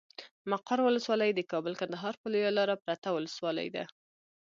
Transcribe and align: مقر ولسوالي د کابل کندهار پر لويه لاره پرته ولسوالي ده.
مقر 0.51 0.79
ولسوالي 0.83 1.29
د 1.33 1.41
کابل 1.51 1.73
کندهار 1.81 2.13
پر 2.21 2.27
لويه 2.33 2.51
لاره 2.57 2.75
پرته 2.85 3.07
ولسوالي 3.11 3.67
ده. 3.75 3.83